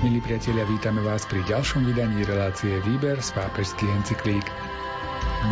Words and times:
Milí 0.00 0.16
priatelia, 0.24 0.64
vítame 0.64 1.04
vás 1.04 1.28
pri 1.28 1.44
ďalšom 1.44 1.84
vydaní 1.84 2.24
relácie 2.24 2.72
Výber 2.88 3.20
z 3.20 3.36
pápežských 3.36 4.00
encyklík. 4.00 4.46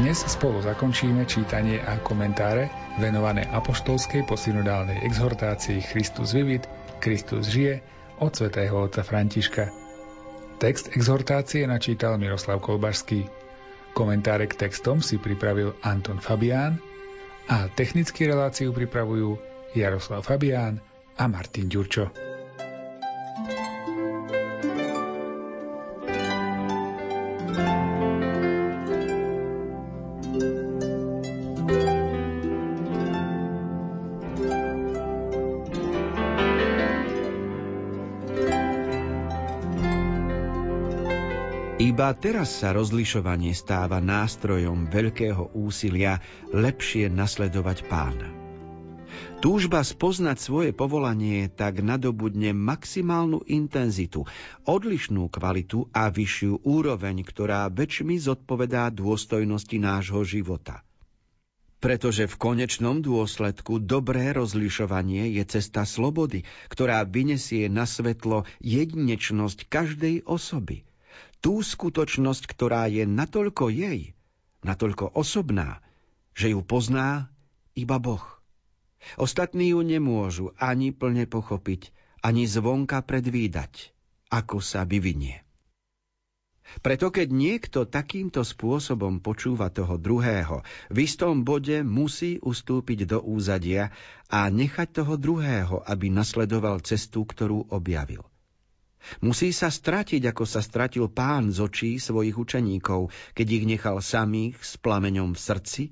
Dnes 0.01 0.25
spolu 0.25 0.65
zakončíme 0.65 1.29
čítanie 1.29 1.85
a 1.85 2.01
komentáre 2.01 2.73
venované 2.97 3.45
apoštolskej 3.45 4.25
posynodálnej 4.25 5.05
exhortácii 5.05 5.85
Christus 5.93 6.33
vivit, 6.33 6.65
Kristus 6.97 7.53
žije 7.53 7.85
od 8.25 8.33
svätého 8.33 8.73
otca 8.73 9.05
Františka. 9.05 9.69
Text 10.57 10.97
exhortácie 10.97 11.69
načítal 11.69 12.17
Miroslav 12.17 12.65
Kolbašský. 12.65 13.29
Komentáre 13.93 14.49
k 14.49 14.65
textom 14.65 15.05
si 15.05 15.21
pripravil 15.21 15.77
Anton 15.85 16.25
Fabián 16.25 16.81
a 17.53 17.69
technickú 17.69 18.25
reláciu 18.25 18.73
pripravujú 18.73 19.37
Jaroslav 19.77 20.25
Fabián 20.25 20.81
a 21.21 21.29
Martin 21.29 21.69
Ďurčo. 21.69 22.28
Iba 41.79 42.11
teraz 42.11 42.59
sa 42.59 42.75
rozlišovanie 42.75 43.55
stáva 43.55 44.03
nástrojom 44.03 44.91
veľkého 44.91 45.55
úsilia 45.55 46.19
lepšie 46.51 47.07
nasledovať 47.07 47.87
pána. 47.87 48.35
Túžba 49.39 49.87
spoznať 49.87 50.43
svoje 50.43 50.71
povolanie 50.75 51.47
tak 51.47 51.79
nadobudne 51.79 52.51
maximálnu 52.51 53.47
intenzitu, 53.47 54.27
odlišnú 54.67 55.31
kvalitu 55.31 55.87
a 55.95 56.11
vyššiu 56.11 56.67
úroveň, 56.67 57.23
ktorá 57.23 57.71
väčšmi 57.71 58.19
zodpovedá 58.19 58.91
dôstojnosti 58.91 59.79
nášho 59.79 60.27
života. 60.27 60.83
Pretože 61.79 62.27
v 62.27 62.35
konečnom 62.43 63.07
dôsledku 63.07 63.79
dobré 63.79 64.35
rozlišovanie 64.35 65.31
je 65.31 65.47
cesta 65.47 65.87
slobody, 65.87 66.43
ktorá 66.75 67.07
vynesie 67.07 67.71
na 67.71 67.87
svetlo 67.87 68.51
jedinečnosť 68.59 69.71
každej 69.71 70.27
osoby– 70.27 70.83
tú 71.39 71.63
skutočnosť, 71.63 72.43
ktorá 72.51 72.91
je 72.91 73.07
natoľko 73.07 73.71
jej, 73.71 74.15
natoľko 74.67 75.15
osobná, 75.15 75.83
že 76.35 76.55
ju 76.55 76.61
pozná 76.63 77.31
iba 77.75 77.99
Boh. 78.03 78.23
Ostatní 79.15 79.71
ju 79.75 79.81
nemôžu 79.87 80.51
ani 80.59 80.91
plne 80.91 81.31
pochopiť, 81.31 81.95
ani 82.23 82.51
zvonka 82.51 82.99
predvídať, 83.07 83.95
ako 84.29 84.59
sa 84.59 84.83
vyvinie. 84.83 85.47
Preto 86.85 87.09
keď 87.09 87.33
niekto 87.33 87.89
takýmto 87.89 88.45
spôsobom 88.45 89.25
počúva 89.25 89.73
toho 89.73 89.97
druhého, 89.97 90.61
v 90.93 91.09
istom 91.09 91.41
bode 91.41 91.81
musí 91.81 92.37
ustúpiť 92.45 93.09
do 93.09 93.19
úzadia 93.25 93.89
a 94.29 94.53
nechať 94.53 95.01
toho 95.01 95.17
druhého, 95.17 95.81
aby 95.89 96.13
nasledoval 96.13 96.85
cestu, 96.85 97.25
ktorú 97.25 97.73
objavil. 97.73 98.21
Musí 99.23 99.55
sa 99.55 99.71
stratiť, 99.73 100.23
ako 100.29 100.45
sa 100.45 100.61
stratil 100.61 101.09
pán 101.09 101.55
z 101.55 101.59
očí 101.65 101.91
svojich 101.97 102.37
učeníkov, 102.37 103.11
keď 103.33 103.47
ich 103.49 103.65
nechal 103.65 104.03
samých 104.03 104.59
s 104.61 104.77
plameňom 104.77 105.33
v 105.33 105.41
srdci, 105.41 105.85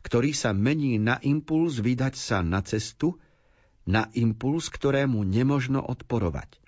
ktorý 0.00 0.32
sa 0.32 0.56
mení 0.56 0.96
na 0.96 1.20
impuls 1.20 1.80
vydať 1.80 2.14
sa 2.16 2.40
na 2.40 2.64
cestu, 2.64 3.20
na 3.84 4.08
impuls, 4.16 4.68
ktorému 4.68 5.24
nemožno 5.24 5.80
odporovať. 5.82 6.60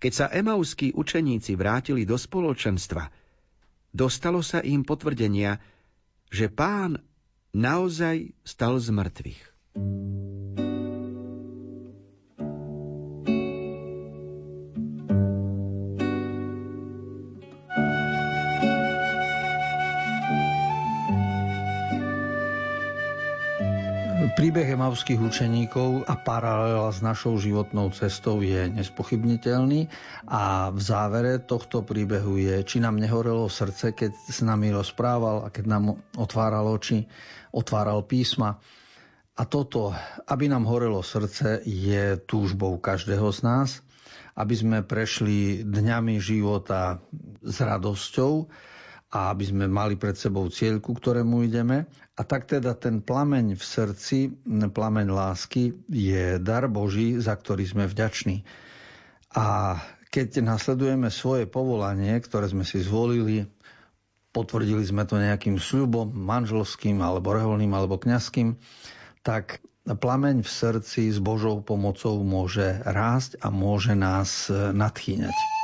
Keď 0.00 0.12
sa 0.12 0.26
emauskí 0.32 0.96
učeníci 0.96 1.56
vrátili 1.56 2.08
do 2.08 2.16
spoločenstva, 2.16 3.12
dostalo 3.92 4.40
sa 4.40 4.64
im 4.64 4.84
potvrdenia, 4.86 5.60
že 6.30 6.48
pán 6.48 7.02
naozaj 7.52 8.32
stal 8.46 8.78
z 8.78 8.88
mŕtvych. 8.94 9.40
Príbeh 24.40 24.72
emavských 24.72 25.20
učeníkov 25.20 26.08
a 26.08 26.16
paralela 26.16 26.88
s 26.88 27.04
našou 27.04 27.36
životnou 27.36 27.92
cestou 27.92 28.40
je 28.40 28.72
nespochybniteľný 28.72 29.92
a 30.24 30.72
v 30.72 30.80
závere 30.80 31.44
tohto 31.44 31.84
príbehu 31.84 32.40
je, 32.40 32.64
či 32.64 32.80
nám 32.80 32.96
nehorelo 32.96 33.52
srdce, 33.52 33.92
keď 33.92 34.16
s 34.16 34.40
nami 34.40 34.72
rozprával 34.72 35.44
a 35.44 35.52
keď 35.52 35.64
nám 35.68 35.84
otváral 36.16 36.72
oči, 36.72 37.04
otváral 37.52 38.00
písma. 38.08 38.56
A 39.36 39.44
toto, 39.44 39.92
aby 40.24 40.48
nám 40.48 40.64
horelo 40.64 41.04
srdce, 41.04 41.60
je 41.68 42.16
túžbou 42.24 42.80
každého 42.80 43.28
z 43.36 43.44
nás, 43.44 43.84
aby 44.40 44.56
sme 44.56 44.80
prešli 44.80 45.68
dňami 45.68 46.16
života 46.16 47.04
s 47.44 47.60
radosťou, 47.60 48.48
a 49.10 49.34
aby 49.34 49.42
sme 49.42 49.66
mali 49.66 49.98
pred 49.98 50.14
sebou 50.14 50.46
cieľ, 50.46 50.78
ku 50.78 50.94
ktorému 50.94 51.42
ideme. 51.42 51.90
A 52.14 52.22
tak 52.22 52.46
teda 52.46 52.78
ten 52.78 53.02
plameň 53.02 53.58
v 53.58 53.64
srdci, 53.64 54.18
plameň 54.46 55.06
lásky 55.10 55.74
je 55.90 56.38
dar 56.38 56.70
Boží, 56.70 57.18
za 57.18 57.34
ktorý 57.34 57.66
sme 57.66 57.84
vďační. 57.90 58.46
A 59.34 59.78
keď 60.14 60.42
nasledujeme 60.46 61.10
svoje 61.10 61.50
povolanie, 61.50 62.18
ktoré 62.22 62.50
sme 62.50 62.62
si 62.62 62.82
zvolili, 62.82 63.50
potvrdili 64.30 64.82
sme 64.86 65.02
to 65.06 65.18
nejakým 65.18 65.58
sľubom 65.58 66.14
manželským, 66.14 67.02
alebo 67.02 67.34
reholným, 67.34 67.74
alebo 67.74 67.98
kňazským, 67.98 68.58
tak 69.26 69.58
plameň 69.86 70.46
v 70.46 70.50
srdci 70.50 71.10
s 71.10 71.18
Božou 71.18 71.62
pomocou 71.66 72.14
môže 72.22 72.78
rásť 72.86 73.42
a 73.42 73.50
môže 73.50 73.98
nás 73.98 74.46
nadchýňať. 74.50 75.59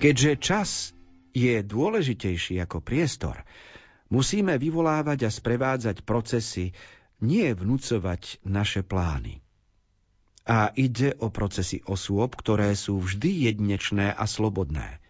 Keďže 0.00 0.32
čas 0.40 0.70
je 1.36 1.60
dôležitejší 1.60 2.56
ako 2.64 2.80
priestor, 2.80 3.44
musíme 4.08 4.56
vyvolávať 4.56 5.28
a 5.28 5.30
sprevádzať 5.30 6.08
procesy, 6.08 6.72
nie 7.20 7.52
vnúcovať 7.52 8.40
naše 8.48 8.80
plány. 8.80 9.44
A 10.48 10.72
ide 10.72 11.12
o 11.20 11.28
procesy 11.28 11.84
osôb, 11.84 12.32
ktoré 12.32 12.72
sú 12.72 12.96
vždy 12.96 13.52
jedinečné 13.52 14.08
a 14.08 14.24
slobodné. 14.24 15.04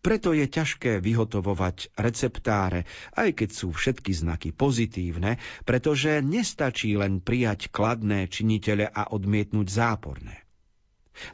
Preto 0.00 0.32
je 0.32 0.48
ťažké 0.48 1.04
vyhotovovať 1.04 1.92
receptáre, 2.00 2.88
aj 3.20 3.36
keď 3.36 3.50
sú 3.52 3.68
všetky 3.68 4.16
znaky 4.16 4.48
pozitívne, 4.56 5.36
pretože 5.68 6.24
nestačí 6.24 6.96
len 6.96 7.20
prijať 7.20 7.68
kladné 7.68 8.32
činitele 8.32 8.88
a 8.88 9.12
odmietnúť 9.12 9.68
záporné. 9.68 10.49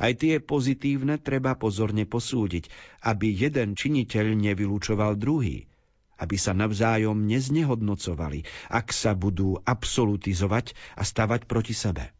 Aj 0.00 0.12
tie 0.16 0.40
pozitívne 0.42 1.20
treba 1.20 1.54
pozorne 1.54 2.08
posúdiť, 2.08 2.68
aby 3.04 3.30
jeden 3.30 3.78
činiteľ 3.78 4.34
nevylúčoval 4.34 5.14
druhý, 5.20 5.68
aby 6.16 6.36
sa 6.40 6.56
navzájom 6.56 7.28
neznehodnocovali, 7.28 8.44
ak 8.72 8.90
sa 8.92 9.12
budú 9.12 9.60
absolutizovať 9.62 10.72
a 10.96 11.02
stavať 11.04 11.44
proti 11.44 11.76
sebe. 11.76 12.12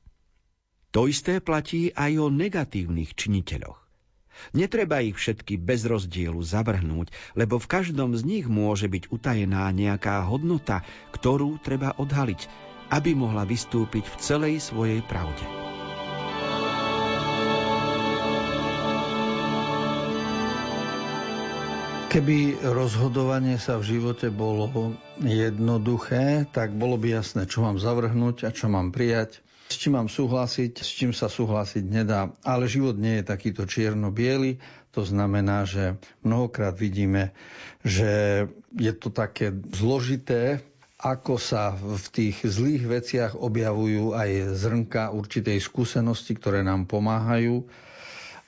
To 0.92 1.08
isté 1.08 1.44
platí 1.44 1.92
aj 1.92 2.12
o 2.20 2.32
negatívnych 2.32 3.12
činiteľoch. 3.16 3.84
Netreba 4.52 5.00
ich 5.00 5.16
všetky 5.16 5.56
bez 5.56 5.88
rozdielu 5.88 6.36
zavrhnúť, 6.44 7.08
lebo 7.40 7.56
v 7.56 7.70
každom 7.72 8.12
z 8.12 8.22
nich 8.24 8.44
môže 8.44 8.84
byť 8.84 9.08
utajená 9.08 9.64
nejaká 9.72 10.28
hodnota, 10.28 10.84
ktorú 11.16 11.56
treba 11.64 11.96
odhaliť, 11.96 12.44
aby 12.92 13.16
mohla 13.16 13.48
vystúpiť 13.48 14.04
v 14.04 14.16
celej 14.20 14.54
svojej 14.60 15.00
pravde. 15.08 15.75
Keby 22.16 22.64
rozhodovanie 22.64 23.60
sa 23.60 23.76
v 23.76 24.00
živote 24.00 24.32
bolo 24.32 24.72
jednoduché, 25.20 26.48
tak 26.48 26.72
bolo 26.72 26.96
by 26.96 27.20
jasné, 27.20 27.44
čo 27.44 27.60
mám 27.60 27.76
zavrhnúť 27.76 28.48
a 28.48 28.50
čo 28.56 28.72
mám 28.72 28.88
prijať 28.88 29.44
s 29.66 29.82
čím 29.82 29.98
mám 29.98 30.06
súhlasiť, 30.06 30.78
s 30.78 30.90
čím 30.94 31.10
sa 31.10 31.26
súhlasiť 31.26 31.84
nedá. 31.90 32.30
Ale 32.46 32.70
život 32.70 32.94
nie 32.94 33.18
je 33.18 33.24
takýto 33.26 33.66
čierno-biely, 33.66 34.62
to 34.94 35.02
znamená, 35.02 35.66
že 35.66 35.98
mnohokrát 36.22 36.78
vidíme, 36.78 37.34
že 37.82 38.46
je 38.72 38.92
to 38.94 39.10
také 39.10 39.52
zložité, 39.74 40.62
ako 40.96 41.36
sa 41.36 41.76
v 41.76 42.06
tých 42.08 42.40
zlých 42.46 42.84
veciach 42.88 43.32
objavujú 43.36 44.16
aj 44.16 44.56
zrnka 44.56 45.12
určitej 45.12 45.60
skúsenosti, 45.60 46.32
ktoré 46.38 46.64
nám 46.64 46.88
pomáhajú. 46.88 47.68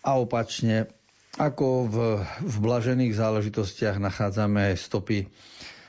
A 0.01 0.17
opačne, 0.17 0.89
ako 1.37 1.67
v, 1.85 1.97
v 2.41 2.57
blažených 2.65 3.13
záležitostiach 3.13 4.01
nachádzame 4.01 4.73
stopy 4.81 5.29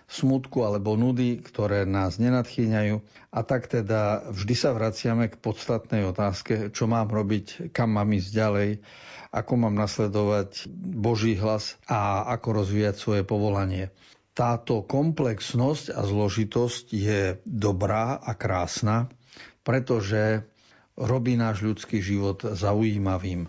smutku 0.10 0.66
alebo 0.66 0.98
nudy, 0.98 1.40
ktoré 1.40 1.86
nás 1.86 2.18
nenadchýňajú. 2.18 3.00
A 3.30 3.40
tak 3.46 3.70
teda 3.70 4.26
vždy 4.34 4.56
sa 4.58 4.74
vraciame 4.74 5.30
k 5.30 5.38
podstatnej 5.38 6.04
otázke, 6.10 6.74
čo 6.74 6.90
mám 6.90 7.14
robiť, 7.14 7.70
kam 7.70 7.94
mám 7.94 8.10
ísť 8.10 8.30
ďalej, 8.34 8.70
ako 9.30 9.54
mám 9.62 9.78
nasledovať 9.78 10.66
Boží 10.98 11.38
hlas 11.38 11.78
a 11.86 12.26
ako 12.34 12.66
rozvíjať 12.66 12.96
svoje 12.98 13.22
povolanie. 13.22 13.94
Táto 14.34 14.82
komplexnosť 14.82 15.94
a 15.94 16.02
zložitosť 16.02 16.86
je 16.90 17.22
dobrá 17.46 18.18
a 18.18 18.34
krásna, 18.34 19.14
pretože 19.62 20.42
robí 20.98 21.38
náš 21.38 21.62
ľudský 21.62 22.02
život 22.02 22.42
zaujímavým. 22.42 23.46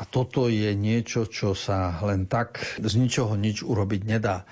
A 0.00 0.08
toto 0.08 0.48
je 0.48 0.72
niečo, 0.72 1.28
čo 1.28 1.52
sa 1.52 2.00
len 2.00 2.24
tak 2.24 2.80
z 2.80 2.92
ničoho 2.96 3.36
nič 3.36 3.60
urobiť 3.60 4.02
nedá. 4.08 4.48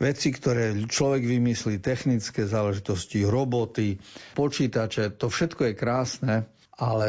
Veci, 0.00 0.32
ktoré 0.32 0.72
človek 0.88 1.28
vymyslí, 1.28 1.84
technické 1.84 2.48
záležitosti, 2.48 3.20
roboty, 3.28 4.00
počítače, 4.32 5.12
to 5.20 5.28
všetko 5.28 5.68
je 5.68 5.74
krásne, 5.76 6.34
ale 6.80 7.08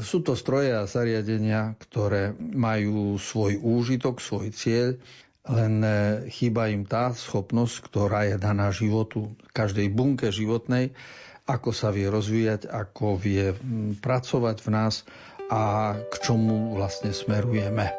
sú 0.00 0.24
to 0.24 0.32
stroje 0.32 0.72
a 0.72 0.88
zariadenia, 0.88 1.76
ktoré 1.76 2.32
majú 2.40 3.20
svoj 3.20 3.60
úžitok, 3.60 4.24
svoj 4.24 4.56
cieľ, 4.56 4.96
len 5.44 5.84
chýba 6.32 6.72
im 6.72 6.88
tá 6.88 7.12
schopnosť, 7.12 7.92
ktorá 7.92 8.32
je 8.32 8.36
daná 8.40 8.72
životu, 8.72 9.36
každej 9.52 9.92
bunke 9.92 10.32
životnej, 10.32 10.96
ako 11.44 11.76
sa 11.76 11.92
vie 11.92 12.08
rozvíjať, 12.08 12.72
ako 12.72 13.20
vie 13.20 13.52
pracovať 14.00 14.56
v 14.64 14.68
nás 14.72 15.04
a 15.50 15.92
k 15.98 16.14
čomu 16.22 16.78
vlastne 16.78 17.10
smerujeme. 17.10 17.90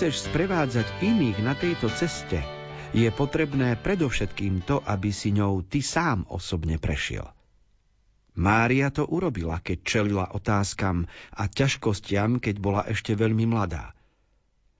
Chceš 0.00 0.32
sprevádzať 0.32 1.04
iných 1.04 1.44
na 1.44 1.52
tejto 1.52 1.92
ceste, 1.92 2.40
je 2.96 3.04
potrebné 3.12 3.76
predovšetkým 3.76 4.64
to, 4.64 4.80
aby 4.80 5.12
si 5.12 5.28
ňou 5.28 5.60
ty 5.60 5.84
sám 5.84 6.24
osobne 6.32 6.80
prešiel. 6.80 7.28
Mária 8.32 8.88
to 8.88 9.04
urobila, 9.04 9.60
keď 9.60 9.78
čelila 9.84 10.26
otázkam 10.32 11.04
a 11.36 11.52
ťažkostiam, 11.52 12.40
keď 12.40 12.64
bola 12.64 12.88
ešte 12.88 13.12
veľmi 13.12 13.44
mladá. 13.44 13.92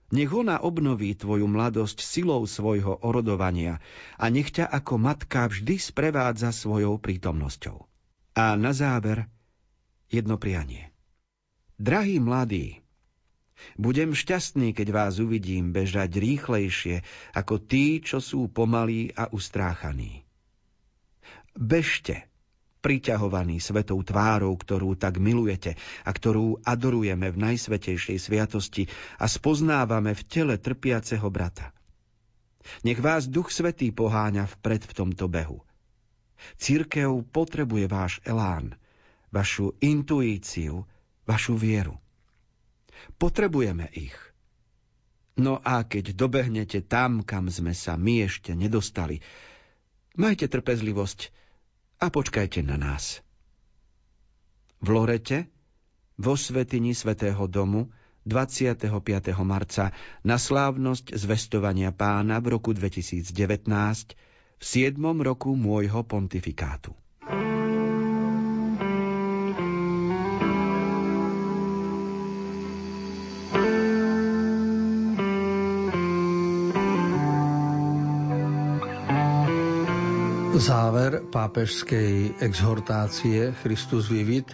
Nech 0.09 0.33
ona 0.33 0.57
obnoví 0.57 1.13
tvoju 1.13 1.45
mladosť 1.45 2.01
silou 2.01 2.41
svojho 2.49 3.05
orodovania 3.05 3.77
a 4.17 4.25
nech 4.33 4.49
ťa 4.49 4.73
ako 4.73 4.97
matka 4.97 5.45
vždy 5.45 5.77
sprevádza 5.77 6.49
svojou 6.49 6.97
prítomnosťou. 6.97 7.77
A 8.41 8.57
na 8.57 8.73
záver 8.73 9.29
jedno 10.09 10.41
prianie. 10.41 10.89
Drahí 11.77 12.17
mladí, 12.17 12.80
budem 13.79 14.15
šťastný, 14.15 14.73
keď 14.75 14.87
vás 14.91 15.19
uvidím 15.21 15.71
bežať 15.75 16.17
rýchlejšie 16.17 17.05
ako 17.35 17.61
tí, 17.61 18.01
čo 18.01 18.19
sú 18.19 18.49
pomalí 18.49 19.13
a 19.13 19.29
ustráchaní. 19.31 20.25
Bežte, 21.51 22.31
priťahovaní 22.81 23.61
svetou 23.61 24.01
tvárou, 24.01 24.57
ktorú 24.57 24.97
tak 24.97 25.21
milujete 25.21 25.77
a 26.01 26.09
ktorú 26.09 26.65
adorujeme 26.65 27.29
v 27.29 27.37
najsvetejšej 27.37 28.17
sviatosti 28.17 28.89
a 29.21 29.29
spoznávame 29.29 30.17
v 30.17 30.21
tele 30.25 30.55
trpiaceho 30.57 31.29
brata. 31.29 31.69
Nech 32.81 32.97
vás 32.97 33.29
Duch 33.29 33.53
Svetý 33.53 33.93
poháňa 33.93 34.49
vpred 34.49 34.85
v 34.85 34.93
tomto 34.93 35.25
behu. 35.29 35.61
Církev 36.57 37.21
potrebuje 37.29 37.85
váš 37.85 38.17
elán, 38.25 38.73
vašu 39.29 39.77
intuíciu, 39.77 40.85
vašu 41.29 41.53
vieru. 41.53 42.00
Potrebujeme 43.17 43.89
ich. 43.93 44.15
No 45.39 45.57
a 45.63 45.81
keď 45.87 46.13
dobehnete 46.13 46.83
tam, 46.83 47.23
kam 47.23 47.47
sme 47.47 47.71
sa 47.71 47.95
my 47.95 48.27
ešte 48.27 48.51
nedostali, 48.51 49.23
majte 50.19 50.51
trpezlivosť 50.51 51.31
a 52.03 52.11
počkajte 52.11 52.61
na 52.61 52.75
nás. 52.75 53.23
V 54.81 54.87
Lorete, 54.91 55.47
vo 56.17 56.35
svetini 56.35 56.91
Svetého 56.91 57.45
domu, 57.47 57.89
25. 58.29 58.85
marca 59.41 59.89
na 60.21 60.37
slávnosť 60.37 61.17
zvestovania 61.17 61.89
pána 61.89 62.37
v 62.37 62.53
roku 62.53 62.69
2019 62.69 63.33
v 64.61 64.63
7. 64.63 64.93
roku 65.25 65.57
môjho 65.57 66.05
pontifikátu. 66.05 66.93
Záver 80.61 81.25
pápežskej 81.33 82.37
exhortácie 82.37 83.49
Christus 83.65 84.13
Vivit, 84.13 84.53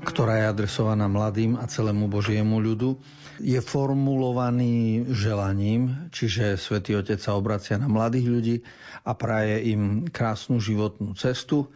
ktorá 0.00 0.40
je 0.40 0.56
adresovaná 0.56 1.04
mladým 1.04 1.52
a 1.60 1.68
celému 1.68 2.08
Božiemu 2.08 2.56
ľudu, 2.56 2.96
je 3.36 3.60
formulovaný 3.60 5.04
želaním, 5.12 6.08
čiže 6.16 6.56
Svetý 6.56 6.96
Otec 6.96 7.20
sa 7.20 7.36
obracia 7.36 7.76
na 7.76 7.92
mladých 7.92 8.24
ľudí 8.24 8.56
a 9.04 9.12
praje 9.12 9.68
im 9.68 10.08
krásnu 10.08 10.64
životnú 10.64 11.12
cestu. 11.12 11.68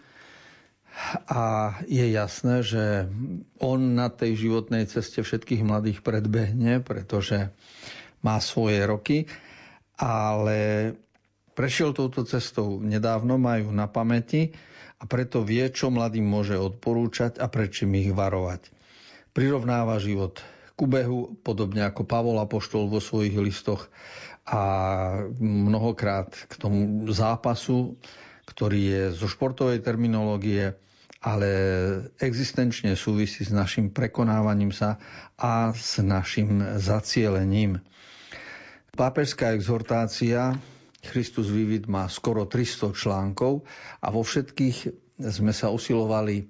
A 1.28 1.76
je 1.84 2.08
jasné, 2.08 2.64
že 2.64 3.04
on 3.60 3.92
na 3.92 4.08
tej 4.08 4.48
životnej 4.48 4.88
ceste 4.88 5.20
všetkých 5.20 5.60
mladých 5.60 6.00
predbehne, 6.00 6.80
pretože 6.80 7.52
má 8.24 8.40
svoje 8.40 8.80
roky, 8.88 9.28
ale 10.00 10.96
Prešiel 11.52 11.92
touto 11.92 12.24
cestou 12.24 12.80
nedávno, 12.80 13.36
majú 13.36 13.68
na 13.76 13.84
pamäti 13.84 14.56
a 14.96 15.04
preto 15.04 15.44
vie, 15.44 15.68
čo 15.68 15.92
mladým 15.92 16.24
môže 16.24 16.56
odporúčať 16.56 17.36
a 17.36 17.50
prečím 17.52 17.98
ich 18.00 18.08
varovať. 18.08 18.72
Prirovnáva 19.36 20.00
život 20.00 20.40
ku 20.76 20.88
behu, 20.88 21.36
podobne 21.44 21.84
ako 21.84 22.08
Pavol 22.08 22.40
Apoštol 22.40 22.88
vo 22.88 22.98
svojich 22.98 23.36
listoch 23.36 23.92
a 24.48 24.62
mnohokrát 25.38 26.32
k 26.32 26.54
tomu 26.58 27.06
zápasu, 27.12 28.00
ktorý 28.48 28.80
je 28.80 29.02
zo 29.14 29.28
športovej 29.30 29.84
terminológie, 29.84 30.74
ale 31.22 31.48
existenčne 32.18 32.98
súvisí 32.98 33.46
s 33.46 33.54
našim 33.54 33.94
prekonávaním 33.94 34.74
sa 34.74 34.98
a 35.38 35.70
s 35.70 36.02
našim 36.02 36.80
zacielením. 36.82 37.78
Pápežská 38.98 39.54
exhortácia 39.54 40.58
Christus 41.02 41.50
Vivid 41.50 41.90
má 41.90 42.06
skoro 42.06 42.46
300 42.46 42.94
článkov 42.94 43.66
a 43.98 44.14
vo 44.14 44.22
všetkých 44.22 44.76
sme 45.18 45.50
sa 45.50 45.74
usilovali 45.74 46.46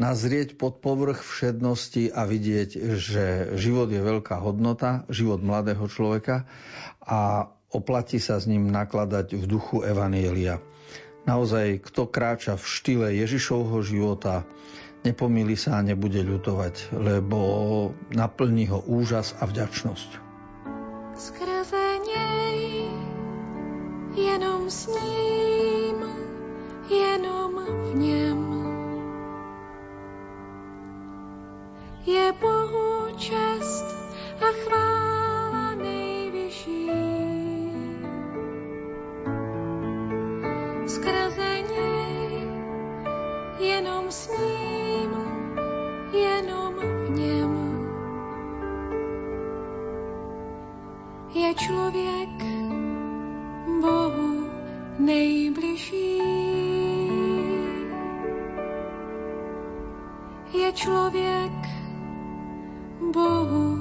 nazrieť 0.00 0.56
pod 0.56 0.80
povrch 0.80 1.20
všednosti 1.20 2.10
a 2.10 2.24
vidieť, 2.24 2.70
že 2.96 3.24
život 3.60 3.92
je 3.92 4.00
veľká 4.00 4.40
hodnota, 4.40 5.04
život 5.12 5.44
mladého 5.44 5.84
človeka 5.86 6.48
a 7.04 7.52
oplatí 7.70 8.16
sa 8.16 8.40
s 8.40 8.48
ním 8.48 8.72
nakladať 8.72 9.36
v 9.36 9.44
duchu 9.44 9.84
Evanielia. 9.84 10.58
Naozaj, 11.22 11.86
kto 11.86 12.10
kráča 12.10 12.58
v 12.58 12.64
štýle 12.66 13.08
Ježišovho 13.14 13.78
života, 13.86 14.42
nepomýli 15.06 15.54
sa 15.54 15.78
a 15.78 15.86
nebude 15.86 16.18
ľutovať, 16.18 16.90
lebo 16.96 17.38
naplní 18.10 18.66
ho 18.74 18.82
úžas 18.82 19.36
a 19.38 19.46
vďačnosť. 19.46 20.10
Skrze 21.14 21.51
jenom 24.14 24.70
s 24.70 24.86
ním, 24.86 25.96
jenom 26.90 27.64
v 27.64 27.94
něm. 27.94 28.52
Je 32.06 32.32
Bohu 32.40 33.16
čest 33.16 33.96
a 34.40 34.46
chvála 34.64 35.74
nejvyšší. 35.74 36.90
Skrze 40.86 41.60
něj, 41.74 42.48
jenom 43.58 44.10
s 44.10 44.28
ním, 44.28 45.10
jenom 46.12 46.74
v 46.74 47.10
něm. 47.10 47.72
Je 51.34 51.54
člověk 51.54 52.51
Je 60.72 60.78
člověk 60.78 61.52
Bohu 63.12 63.76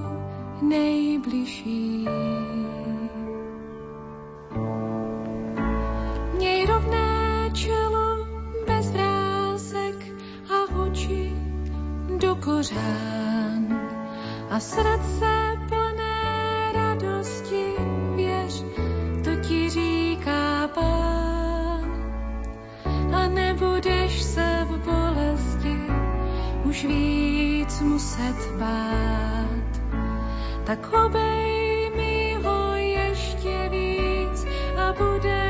nejbližší. 0.61 2.07
Měj 6.35 6.67
čelo 7.53 8.27
bez 8.67 8.91
vrázek 8.91 9.95
a 10.51 10.75
oči 10.83 11.31
do 12.17 12.35
kořán 12.35 13.79
a 14.49 14.59
srdce 14.59 15.30
už 26.71 26.85
víc 26.85 27.81
muset 27.81 28.55
bát, 28.59 29.71
tak 30.63 30.93
obej 30.93 31.91
mi 31.95 32.37
ho 32.43 32.75
ještě 32.75 33.69
víc 33.69 34.45
a 34.77 34.93
budeš 34.93 35.40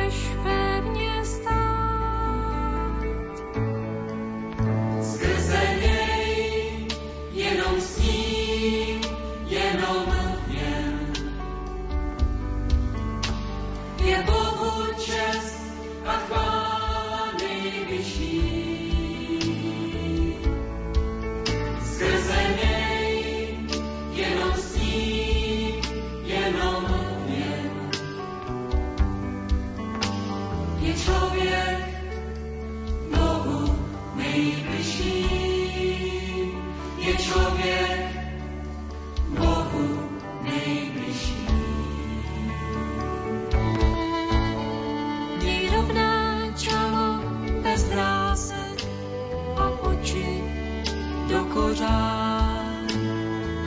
kořán 51.82 52.88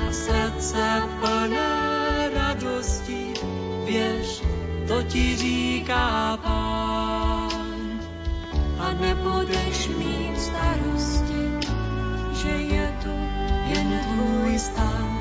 a 0.08 0.12
srdce 0.12 1.02
plné 1.20 2.30
radosti, 2.34 3.32
věř, 3.84 4.42
to 4.88 5.02
ti 5.02 5.36
říká 5.36 6.38
pán. 6.42 7.50
A 8.78 8.92
nebudeš 9.00 9.88
mít 9.88 10.40
starosti, 10.40 11.66
že 12.42 12.50
je 12.50 12.94
tu 13.02 13.10
jen 13.66 14.00
tvůj 14.04 14.58
stan. 14.58 15.18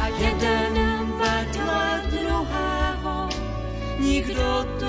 A 0.00 0.06
jeden 0.06 0.74
vedle 1.18 2.02
druhého, 2.10 3.28
nikdo 3.98 4.66
tu 4.78 4.83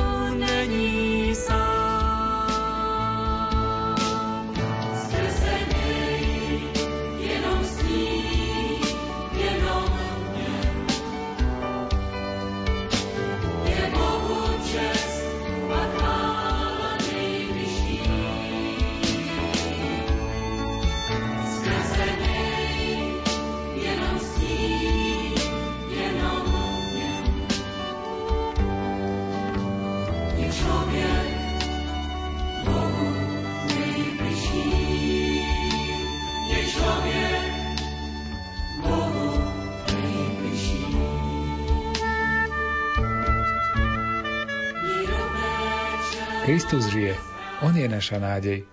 Kristus 46.45 46.93
žije. 46.93 47.17
On 47.65 47.73
je 47.73 47.89
naša 47.89 48.21
nádej. 48.21 48.69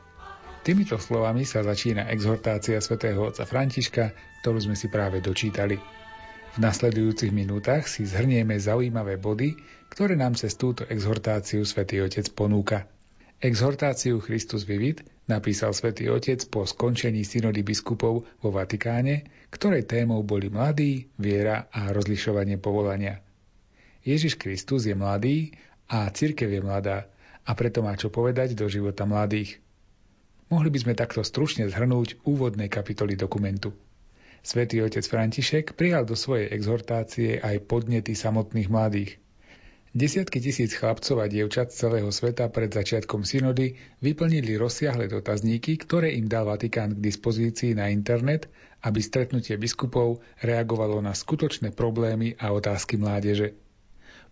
Týmito 0.60 1.00
slovami 1.00 1.48
sa 1.48 1.64
začína 1.64 2.04
exhortácia 2.12 2.76
svätého 2.84 3.16
otca 3.24 3.48
Františka, 3.48 4.12
ktorú 4.44 4.60
sme 4.60 4.76
si 4.76 4.92
práve 4.92 5.24
dočítali. 5.24 5.80
V 6.52 6.60
nasledujúcich 6.60 7.32
minútach 7.32 7.88
si 7.88 8.04
zhrnieme 8.04 8.60
zaujímavé 8.60 9.16
body, 9.16 9.56
ktoré 9.88 10.20
nám 10.20 10.36
cez 10.36 10.52
túto 10.60 10.84
exhortáciu 10.84 11.64
svätý 11.64 12.04
Otec 12.04 12.28
ponúka. 12.36 12.84
Exhortáciu 13.40 14.20
Christus 14.20 14.68
Vivit 14.68 15.00
napísal 15.24 15.72
svätý 15.72 16.12
Otec 16.12 16.44
po 16.52 16.68
skončení 16.68 17.24
synody 17.24 17.64
biskupov 17.64 18.28
vo 18.44 18.48
Vatikáne, 18.52 19.48
ktorej 19.48 19.88
témou 19.88 20.20
boli 20.20 20.52
mladí, 20.52 21.08
viera 21.16 21.72
a 21.72 21.88
rozlišovanie 21.88 22.60
povolania. 22.60 23.24
Ježiš 24.04 24.36
Kristus 24.36 24.84
je 24.84 24.92
mladý 24.92 25.56
a 25.88 26.04
cirkev 26.12 26.52
je 26.52 26.60
mladá 26.60 27.08
a 27.48 27.56
preto 27.56 27.80
má 27.80 27.96
čo 27.96 28.12
povedať 28.12 28.52
do 28.52 28.68
života 28.68 29.08
mladých. 29.08 29.56
Mohli 30.52 30.68
by 30.68 30.78
sme 30.84 30.94
takto 31.00 31.24
stručne 31.24 31.64
zhrnúť 31.64 32.20
úvodné 32.28 32.68
kapitoly 32.68 33.16
dokumentu. 33.16 33.72
Svetý 34.42 34.82
otec 34.82 35.06
František 35.06 35.78
prijal 35.78 36.02
do 36.02 36.18
svojej 36.18 36.50
exhortácie 36.50 37.38
aj 37.38 37.62
podnety 37.70 38.18
samotných 38.18 38.66
mladých. 38.66 39.22
Desiatky 39.92 40.40
tisíc 40.40 40.72
chlapcov 40.74 41.20
a 41.20 41.28
dievčat 41.28 41.70
z 41.70 41.84
celého 41.86 42.08
sveta 42.10 42.48
pred 42.48 42.72
začiatkom 42.72 43.22
synody 43.22 43.76
vyplnili 44.02 44.56
rozsiahle 44.58 45.06
dotazníky, 45.06 45.76
ktoré 45.78 46.16
im 46.16 46.26
dal 46.32 46.48
Vatikán 46.48 46.96
k 46.96 47.04
dispozícii 47.12 47.76
na 47.76 47.92
internet, 47.92 48.48
aby 48.82 48.98
stretnutie 49.04 49.54
biskupov 49.60 50.24
reagovalo 50.40 50.98
na 51.04 51.14
skutočné 51.14 51.76
problémy 51.76 52.34
a 52.40 52.50
otázky 52.50 52.96
mládeže. 52.98 53.54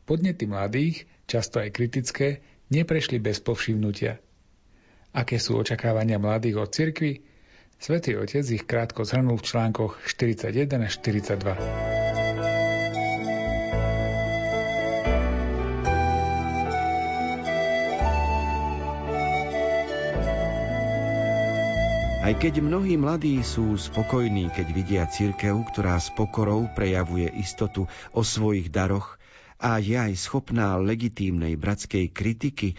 Podnety 0.08 0.48
mladých, 0.48 1.06
často 1.28 1.62
aj 1.62 1.70
kritické, 1.70 2.42
neprešli 2.72 3.22
bez 3.22 3.38
povšimnutia. 3.44 4.18
Aké 5.14 5.36
sú 5.36 5.60
očakávania 5.60 6.16
mladých 6.18 6.56
od 6.56 6.72
cirkvy? 6.72 7.29
Svetý 7.80 8.12
Otec 8.20 8.44
ich 8.44 8.68
krátko 8.68 9.08
zhrnul 9.08 9.40
v 9.40 9.44
článkoch 9.48 10.04
41 10.04 10.84
až 10.84 11.00
42. 11.00 11.40
Aj 22.20 22.34
keď 22.36 22.60
mnohí 22.60 23.00
mladí 23.00 23.40
sú 23.40 23.72
spokojní, 23.80 24.52
keď 24.52 24.66
vidia 24.76 25.08
cirkev, 25.08 25.64
ktorá 25.72 25.96
s 25.96 26.12
pokorou 26.12 26.68
prejavuje 26.76 27.32
istotu 27.32 27.88
o 28.12 28.20
svojich 28.20 28.68
daroch 28.68 29.16
a 29.56 29.80
je 29.80 29.96
aj 29.96 30.20
schopná 30.20 30.76
legitímnej 30.76 31.56
bratskej 31.56 32.12
kritiky, 32.12 32.76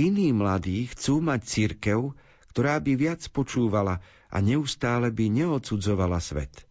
iní 0.00 0.32
mladí 0.32 0.88
chcú 0.88 1.20
mať 1.20 1.44
cirkev, 1.44 2.16
ktorá 2.56 2.80
by 2.80 2.92
viac 2.96 3.20
počúvala 3.28 4.00
a 4.30 4.38
neustále 4.38 5.10
by 5.10 5.26
neodsudzovala 5.30 6.22
svet. 6.22 6.66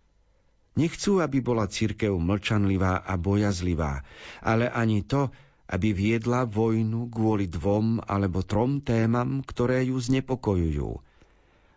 Nechcú, 0.80 1.20
aby 1.20 1.44
bola 1.44 1.68
cirkev 1.68 2.16
mlčanlivá 2.16 3.04
a 3.04 3.14
bojazlivá, 3.20 4.02
ale 4.40 4.72
ani 4.72 5.04
to, 5.04 5.28
aby 5.70 5.92
viedla 5.92 6.48
vojnu 6.48 7.12
kvôli 7.12 7.46
dvom 7.52 8.02
alebo 8.08 8.42
trom 8.42 8.82
témam, 8.82 9.44
ktoré 9.44 9.86
ju 9.86 10.00
znepokojujú– 10.00 10.92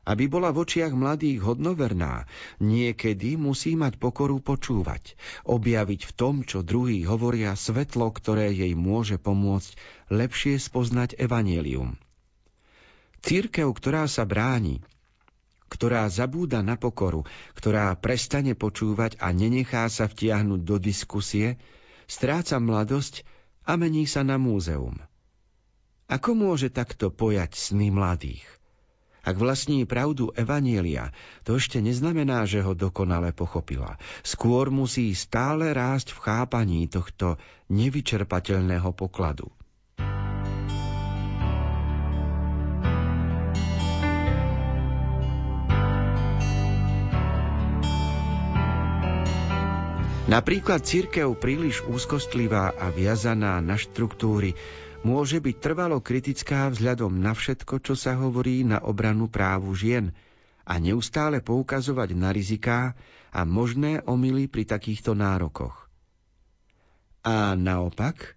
aby 0.03 0.27
bola 0.27 0.51
v 0.51 0.67
očiach 0.67 0.91
mladých 0.99 1.47
hodnoverná, 1.47 2.27
niekedy 2.59 3.39
musí 3.39 3.79
mať 3.79 4.03
pokoru 4.03 4.43
počúvať, 4.43 5.15
objaviť 5.47 6.01
v 6.11 6.13
tom, 6.19 6.35
čo 6.43 6.67
druhý 6.67 7.07
hovoria 7.07 7.55
svetlo, 7.55 8.11
ktoré 8.11 8.51
jej 8.51 8.75
môže 8.75 9.23
pomôcť 9.23 9.79
lepšie 10.11 10.59
spoznať 10.59 11.15
evanielium. 11.23 11.95
Církev, 13.23 13.71
ktorá 13.71 14.11
sa 14.11 14.27
bráni, 14.27 14.83
ktorá 15.73 16.05
zabúda 16.13 16.61
na 16.61 16.77
pokoru, 16.77 17.25
ktorá 17.57 17.97
prestane 17.97 18.53
počúvať 18.53 19.17
a 19.17 19.33
nenechá 19.33 19.89
sa 19.89 20.05
vtiahnuť 20.05 20.61
do 20.61 20.77
diskusie, 20.77 21.57
stráca 22.05 22.61
mladosť 22.61 23.25
a 23.65 23.81
mení 23.81 24.05
sa 24.05 24.21
na 24.21 24.37
múzeum. 24.37 25.01
Ako 26.13 26.37
môže 26.37 26.69
takto 26.69 27.09
pojať 27.09 27.57
sny 27.57 27.89
mladých? 27.89 28.45
Ak 29.23 29.39
vlastní 29.39 29.87
pravdu 29.87 30.35
Evanielia, 30.35 31.15
to 31.47 31.57
ešte 31.57 31.79
neznamená, 31.79 32.43
že 32.45 32.59
ho 32.61 32.75
dokonale 32.75 33.31
pochopila. 33.31 33.97
Skôr 34.27 34.69
musí 34.69 35.15
stále 35.15 35.71
rásť 35.71 36.13
v 36.13 36.19
chápaní 36.27 36.91
tohto 36.91 37.39
nevyčerpateľného 37.71 38.91
pokladu. 38.93 39.49
Napríklad 50.33 50.81
církev 50.81 51.37
príliš 51.37 51.85
úzkostlivá 51.85 52.73
a 52.73 52.89
viazaná 52.89 53.61
na 53.61 53.77
štruktúry 53.77 54.57
môže 55.05 55.37
byť 55.45 55.57
trvalo 55.61 56.01
kritická 56.01 56.73
vzhľadom 56.73 57.21
na 57.21 57.37
všetko, 57.37 57.85
čo 57.85 57.93
sa 57.93 58.17
hovorí 58.17 58.65
na 58.65 58.81
obranu 58.81 59.29
právu 59.29 59.77
žien 59.77 60.17
a 60.65 60.81
neustále 60.81 61.45
poukazovať 61.45 62.17
na 62.17 62.33
riziká 62.33 62.97
a 63.29 63.45
možné 63.45 64.01
omily 64.09 64.49
pri 64.49 64.65
takýchto 64.65 65.13
nárokoch. 65.13 65.77
A 67.29 67.53
naopak, 67.53 68.33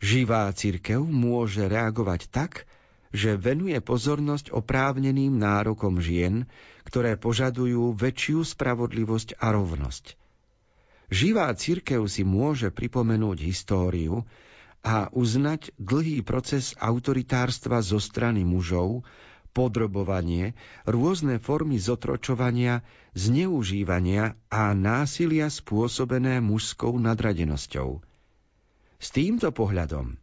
živá 0.00 0.48
cirkev 0.56 1.04
môže 1.04 1.60
reagovať 1.68 2.32
tak, 2.32 2.64
že 3.12 3.36
venuje 3.36 3.76
pozornosť 3.84 4.48
oprávneným 4.48 5.36
nárokom 5.36 6.00
žien, 6.00 6.48
ktoré 6.88 7.20
požadujú 7.20 7.92
väčšiu 7.92 8.48
spravodlivosť 8.48 9.36
a 9.44 9.52
rovnosť. 9.52 10.23
Živá 11.12 11.52
cirkev 11.56 12.08
si 12.08 12.24
môže 12.24 12.72
pripomenúť 12.72 13.38
históriu, 13.44 14.24
a 14.84 15.08
uznať 15.08 15.72
dlhý 15.80 16.20
proces 16.20 16.76
autoritárstva 16.76 17.80
zo 17.80 17.96
strany 17.96 18.44
mužov, 18.44 19.00
podrobovanie, 19.56 20.52
rôzne 20.84 21.40
formy 21.40 21.80
zotročovania, 21.80 22.84
zneužívania 23.16 24.36
a 24.52 24.76
násilia 24.76 25.48
spôsobené 25.48 26.44
mužskou 26.44 27.00
nadradenosťou. 27.00 28.04
S 29.00 29.08
týmto 29.08 29.48
pohľadom 29.56 30.20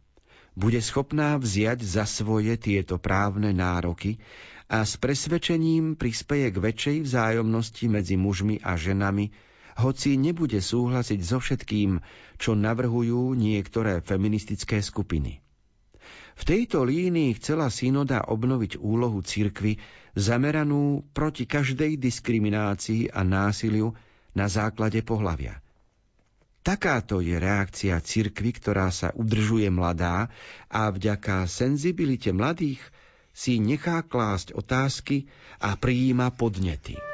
bude 0.54 0.78
schopná 0.78 1.34
vziať 1.42 1.82
za 1.82 2.06
svoje 2.06 2.54
tieto 2.60 3.02
právne 3.02 3.50
nároky 3.50 4.22
a 4.70 4.86
s 4.86 4.94
presvedčením 4.94 5.98
prispeje 5.98 6.54
k 6.54 6.56
väčšej 6.60 6.96
vzájomnosti 7.02 7.84
medzi 7.90 8.14
mužmi 8.14 8.60
a 8.62 8.76
ženami, 8.78 9.32
hoci 9.78 10.20
nebude 10.20 10.60
súhlasiť 10.60 11.20
so 11.22 11.38
všetkým, 11.40 12.00
čo 12.36 12.52
navrhujú 12.52 13.32
niektoré 13.32 14.04
feministické 14.04 14.82
skupiny. 14.84 15.40
V 16.32 16.42
tejto 16.48 16.82
línii 16.82 17.36
chcela 17.38 17.68
synoda 17.68 18.24
obnoviť 18.24 18.80
úlohu 18.80 19.20
cirkvy 19.20 19.76
zameranú 20.16 21.04
proti 21.12 21.44
každej 21.44 22.00
diskriminácii 22.00 23.12
a 23.12 23.20
násiliu 23.22 23.92
na 24.32 24.48
základe 24.48 25.04
pohlavia. 25.04 25.60
Takáto 26.62 27.18
je 27.18 27.36
reakcia 27.36 27.98
cirkvy, 27.98 28.54
ktorá 28.54 28.88
sa 28.94 29.10
udržuje 29.12 29.66
mladá 29.68 30.30
a 30.70 30.88
vďaka 30.94 31.50
senzibilite 31.50 32.30
mladých 32.30 32.80
si 33.34 33.58
nechá 33.58 34.04
klásť 34.06 34.54
otázky 34.54 35.26
a 35.58 35.74
prijíma 35.74 36.30
podnety. 36.38 37.11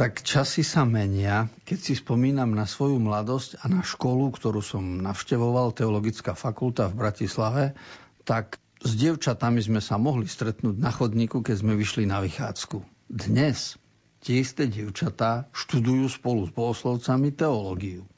Tak 0.00 0.24
časy 0.24 0.64
sa 0.64 0.88
menia. 0.88 1.52
Keď 1.68 1.76
si 1.76 1.92
spomínam 1.92 2.56
na 2.56 2.64
svoju 2.64 2.96
mladosť 2.96 3.60
a 3.60 3.68
na 3.68 3.84
školu, 3.84 4.32
ktorú 4.32 4.64
som 4.64 4.80
navštevoval, 5.04 5.76
Teologická 5.76 6.32
fakulta 6.32 6.88
v 6.88 7.04
Bratislave, 7.04 7.76
tak 8.24 8.56
s 8.80 8.96
dievčatami 8.96 9.60
sme 9.60 9.84
sa 9.84 10.00
mohli 10.00 10.24
stretnúť 10.24 10.80
na 10.80 10.88
chodníku, 10.88 11.44
keď 11.44 11.60
sme 11.60 11.76
vyšli 11.76 12.08
na 12.08 12.24
vychádzku. 12.24 12.80
Dnes 13.12 13.76
tie 14.24 14.40
isté 14.40 14.72
dievčatá 14.72 15.52
študujú 15.52 16.08
spolu 16.08 16.48
s 16.48 16.50
bohoslovcami 16.56 17.36
teológiu. 17.36 18.08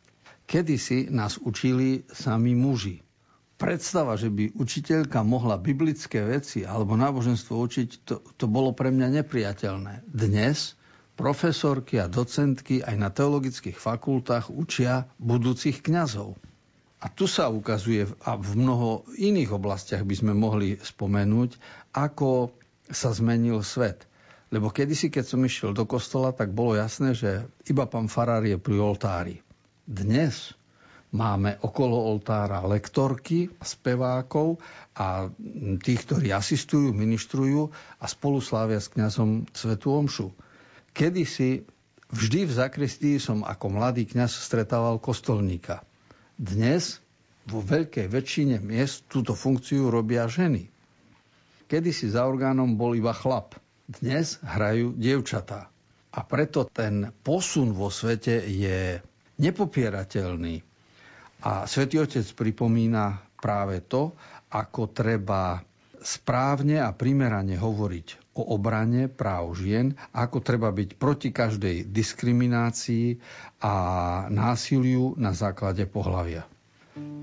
Kedysi 0.47 1.11
nás 1.11 1.35
učili 1.43 2.07
sami 2.15 2.55
muži. 2.55 3.03
Predstava, 3.59 4.15
že 4.15 4.31
by 4.31 4.55
učiteľka 4.55 5.27
mohla 5.27 5.59
biblické 5.59 6.23
veci 6.23 6.63
alebo 6.63 6.95
náboženstvo 6.95 7.59
učiť, 7.59 7.89
to, 8.07 8.23
to 8.39 8.47
bolo 8.47 8.71
pre 8.71 8.95
mňa 8.95 9.19
nepriateľné. 9.19 10.07
Dnes 10.07 10.79
profesorky 11.15 12.01
a 12.01 12.09
docentky 12.09 12.81
aj 12.81 12.97
na 12.97 13.09
teologických 13.13 13.77
fakultách 13.77 14.49
učia 14.49 15.07
budúcich 15.21 15.85
kňazov. 15.85 16.37
A 17.03 17.11
tu 17.11 17.27
sa 17.27 17.51
ukazuje, 17.51 18.07
a 18.23 18.39
v 18.39 18.51
mnoho 18.55 19.03
iných 19.19 19.51
oblastiach 19.51 20.07
by 20.07 20.15
sme 20.15 20.33
mohli 20.39 20.79
spomenúť, 20.79 21.59
ako 21.99 22.55
sa 22.87 23.11
zmenil 23.11 23.67
svet. 23.67 24.07
Lebo 24.55 24.71
kedysi, 24.71 25.11
keď 25.11 25.25
som 25.27 25.43
išiel 25.43 25.75
do 25.75 25.83
kostola, 25.89 26.31
tak 26.31 26.55
bolo 26.55 26.79
jasné, 26.79 27.17
že 27.17 27.43
iba 27.67 27.89
pán 27.89 28.07
farár 28.07 28.45
je 28.47 28.55
pri 28.55 28.79
oltári. 28.79 29.37
Dnes 29.83 30.55
máme 31.11 31.59
okolo 31.61 31.97
oltára 32.09 32.63
lektorky, 32.65 33.51
spevákov 33.61 34.63
a 34.97 35.29
tých, 35.83 36.01
ktorí 36.09 36.31
asistujú, 36.31 36.95
ministrujú 36.95 37.69
a 37.99 38.05
spolu 38.07 38.39
slávia 38.39 38.79
s 38.79 38.93
kňazom 38.93 39.51
Svetu 39.53 39.91
Omšu. 39.93 40.29
Kedysi 40.93 41.65
vždy 42.13 42.45
v 42.45 42.53
zakristii 42.53 43.17
som 43.17 43.41
ako 43.49 43.81
mladý 43.81 44.05
kňaz 44.05 44.29
stretával 44.29 45.01
kostolníka. 45.01 45.81
Dnes 46.37 47.01
vo 47.49 47.65
veľkej 47.65 48.13
väčšine 48.13 48.61
miest 48.61 49.09
túto 49.09 49.33
funkciu 49.33 49.89
robia 49.89 50.29
ženy. 50.29 50.69
Kedysi 51.65 52.13
za 52.13 52.29
orgánom 52.29 52.77
bol 52.77 52.93
iba 52.93 53.17
chlap. 53.17 53.57
Dnes 53.89 54.37
hrajú 54.45 54.93
dievčatá. 54.93 55.73
A 56.13 56.21
preto 56.29 56.69
ten 56.69 57.09
posun 57.25 57.73
vo 57.73 57.89
svete 57.89 58.45
je 58.45 59.01
nepopierateľný. 59.41 60.61
A 61.49 61.65
svätý 61.65 62.05
Otec 62.05 62.29
pripomína 62.37 63.33
práve 63.41 63.81
to, 63.81 64.13
ako 64.53 64.93
treba 64.93 65.65
správne 66.05 66.85
a 66.85 66.93
primerane 66.93 67.57
hovoriť 67.57 68.22
o 68.33 68.43
obrane 68.57 69.13
práv 69.13 69.53
žien, 69.61 69.93
ako 70.17 70.41
treba 70.41 70.73
byť 70.73 70.97
proti 70.97 71.29
každej 71.29 71.89
diskriminácii 71.89 73.21
a 73.61 73.75
násiliu 74.33 75.13
na 75.21 75.37
základe 75.37 75.85
pohlavia. 75.85 76.49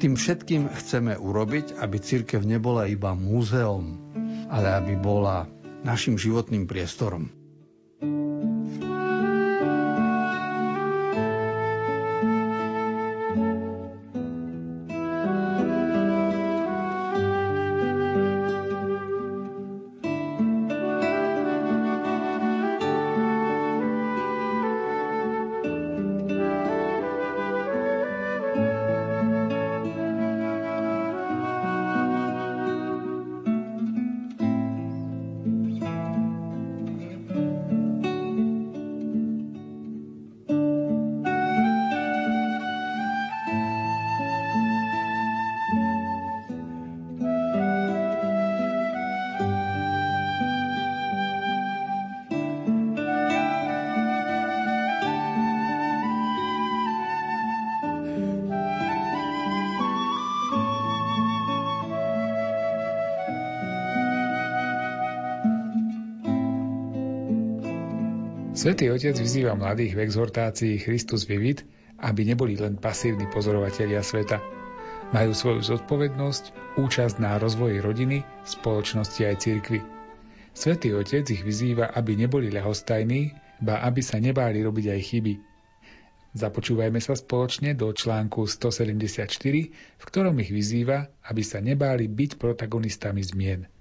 Tým 0.02 0.18
všetkým 0.18 0.70
chceme 0.82 1.14
urobiť, 1.18 1.78
aby 1.78 1.98
církev 2.02 2.42
nebola 2.42 2.90
iba 2.90 3.14
múzeum, 3.14 4.02
ale 4.50 4.74
aby 4.74 4.94
bola 4.98 5.46
našim 5.86 6.18
životným 6.18 6.66
priestorom. 6.66 7.39
Svetý 68.60 68.92
Otec 68.92 69.16
vyzýva 69.16 69.56
mladých 69.56 69.96
v 69.96 70.04
exhortácii 70.04 70.84
Christus 70.84 71.24
vivit, 71.24 71.64
aby 71.96 72.28
neboli 72.28 72.60
len 72.60 72.76
pasívni 72.76 73.24
pozorovatelia 73.32 74.04
sveta. 74.04 74.44
Majú 75.16 75.32
svoju 75.32 75.64
zodpovednosť, 75.64 76.76
účasť 76.76 77.24
na 77.24 77.40
rozvoji 77.40 77.80
rodiny, 77.80 78.28
spoločnosti 78.44 79.24
aj 79.24 79.36
cirkvy. 79.40 79.80
Svetý 80.52 80.92
Otec 80.92 81.24
ich 81.32 81.40
vyzýva, 81.40 81.88
aby 81.88 82.20
neboli 82.20 82.52
ľahostajní, 82.52 83.32
ba 83.64 83.80
aby 83.88 84.04
sa 84.04 84.20
nebáli 84.20 84.60
robiť 84.60 84.92
aj 84.92 85.02
chyby. 85.08 85.34
Započúvajme 86.36 87.00
sa 87.00 87.16
spoločne 87.16 87.80
do 87.80 87.88
článku 87.96 88.44
174, 88.44 89.24
v 89.72 90.04
ktorom 90.04 90.36
ich 90.44 90.52
vyzýva, 90.52 91.08
aby 91.32 91.48
sa 91.48 91.64
nebáli 91.64 92.12
byť 92.12 92.36
protagonistami 92.36 93.24
zmien. 93.24 93.72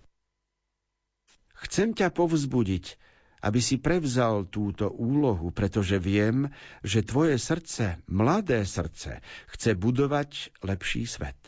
Chcem 1.67 1.99
ťa 1.99 2.15
povzbudiť, 2.15 3.08
aby 3.43 3.61
si 3.63 3.79
prevzal 3.79 4.51
túto 4.51 4.91
úlohu, 4.91 5.55
pretože 5.55 5.99
viem, 6.03 6.51
že 6.83 7.07
tvoje 7.07 7.39
srdce, 7.39 8.03
mladé 8.11 8.67
srdce, 8.67 9.23
chce 9.55 9.71
budovať 9.79 10.63
lepší 10.67 11.07
svet. 11.07 11.39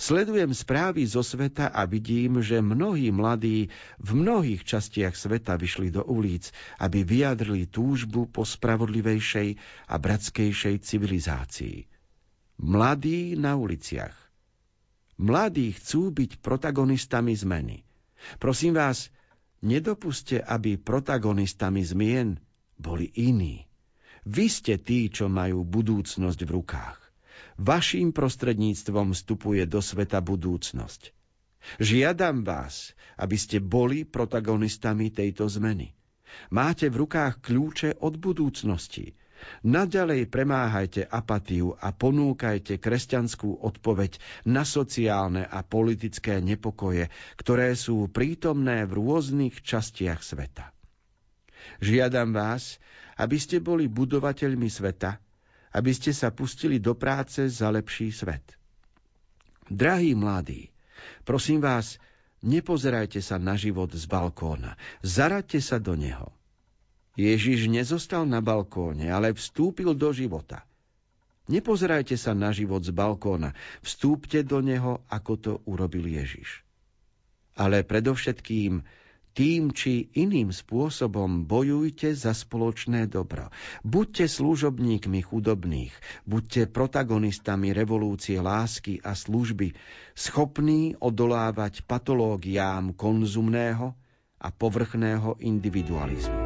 Sledujem 0.00 0.56
správy 0.56 1.04
zo 1.04 1.20
sveta 1.20 1.68
a 1.68 1.84
vidím, 1.84 2.40
že 2.40 2.64
mnohí 2.64 3.12
mladí 3.12 3.68
v 4.00 4.10
mnohých 4.16 4.64
častiach 4.64 5.12
sveta 5.12 5.54
vyšli 5.60 5.92
do 5.92 6.02
ulic, 6.02 6.48
aby 6.80 7.04
vyjadrili 7.04 7.68
túžbu 7.68 8.26
po 8.26 8.42
spravodlivejšej 8.42 9.48
a 9.92 9.94
bratskejšej 10.00 10.74
civilizácii. 10.80 11.86
Mladí 12.62 13.36
na 13.36 13.54
uliciach. 13.54 14.14
Mladí 15.20 15.76
chcú 15.76 16.10
byť 16.10 16.40
protagonistami 16.40 17.36
zmeny. 17.36 17.84
Prosím 18.40 18.74
vás, 18.78 19.12
Nedopuste, 19.62 20.42
aby 20.42 20.74
protagonistami 20.74 21.86
zmien 21.86 22.42
boli 22.74 23.14
iní. 23.14 23.62
Vy 24.26 24.46
ste 24.50 24.74
tí, 24.78 25.06
čo 25.06 25.30
majú 25.30 25.62
budúcnosť 25.62 26.40
v 26.42 26.50
rukách. 26.50 26.98
Vaším 27.62 28.10
prostredníctvom 28.10 29.14
vstupuje 29.14 29.62
do 29.70 29.78
sveta 29.78 30.18
budúcnosť. 30.18 31.14
Žiadam 31.78 32.42
vás, 32.42 32.90
aby 33.14 33.38
ste 33.38 33.62
boli 33.62 34.02
protagonistami 34.02 35.14
tejto 35.14 35.46
zmeny. 35.46 35.94
Máte 36.50 36.90
v 36.90 37.06
rukách 37.06 37.38
kľúče 37.38 38.02
od 38.02 38.18
budúcnosti. 38.18 39.14
Naďalej 39.62 40.26
premáhajte 40.26 41.06
apatiu 41.06 41.74
a 41.78 41.94
ponúkajte 41.94 42.82
kresťanskú 42.82 43.62
odpoveď 43.62 44.18
na 44.46 44.66
sociálne 44.66 45.46
a 45.46 45.62
politické 45.62 46.42
nepokoje, 46.42 47.10
ktoré 47.38 47.78
sú 47.78 48.10
prítomné 48.10 48.82
v 48.86 48.98
rôznych 48.98 49.62
častiach 49.62 50.22
sveta. 50.22 50.74
Žiadam 51.78 52.34
vás, 52.34 52.82
aby 53.18 53.38
ste 53.38 53.62
boli 53.62 53.86
budovateľmi 53.86 54.66
sveta, 54.66 55.22
aby 55.78 55.94
ste 55.94 56.10
sa 56.10 56.34
pustili 56.34 56.82
do 56.82 56.98
práce 56.98 57.46
za 57.46 57.70
lepší 57.70 58.10
svet. 58.10 58.42
Drahí 59.70 60.18
mladí, 60.18 60.74
prosím 61.22 61.62
vás, 61.62 62.02
nepozerajte 62.42 63.22
sa 63.22 63.38
na 63.38 63.54
život 63.54 63.94
z 63.94 64.04
balkóna, 64.10 64.74
zaraďte 65.06 65.62
sa 65.62 65.78
do 65.78 65.94
neho– 65.94 66.34
Ježiš 67.12 67.68
nezostal 67.68 68.24
na 68.24 68.40
balkóne, 68.40 69.12
ale 69.12 69.36
vstúpil 69.36 69.92
do 69.92 70.10
života. 70.16 70.64
Nepozerajte 71.50 72.16
sa 72.16 72.32
na 72.32 72.54
život 72.54 72.80
z 72.80 72.94
balkóna, 72.94 73.52
vstúpte 73.84 74.40
do 74.46 74.62
neho, 74.64 75.02
ako 75.10 75.32
to 75.36 75.52
urobil 75.68 76.06
Ježiš. 76.06 76.64
Ale 77.58 77.84
predovšetkým 77.84 78.80
tým 79.32 79.72
či 79.72 80.12
iným 80.12 80.52
spôsobom 80.52 81.48
bojujte 81.48 82.12
za 82.12 82.36
spoločné 82.36 83.08
dobro. 83.08 83.48
Buďte 83.80 84.28
služobníkmi 84.28 85.24
chudobných, 85.24 85.92
buďte 86.28 86.68
protagonistami 86.68 87.72
revolúcie 87.72 88.36
lásky 88.40 89.00
a 89.00 89.16
služby, 89.16 89.72
schopní 90.12 91.00
odolávať 91.00 91.80
patológiám 91.88 92.92
konzumného 92.92 93.96
a 94.36 94.48
povrchného 94.52 95.40
individualizmu. 95.40 96.41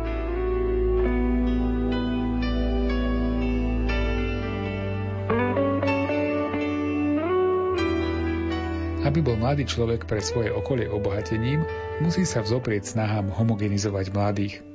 Aby 9.07 9.23
bol 9.23 9.39
mladý 9.39 9.71
človek 9.71 10.11
pre 10.11 10.19
svoje 10.19 10.51
okolie 10.51 10.91
obohatením, 10.91 11.63
musí 12.03 12.27
sa 12.27 12.43
vzoprieť 12.43 12.91
snahám 12.91 13.31
homogenizovať 13.31 14.11
mladých. 14.11 14.67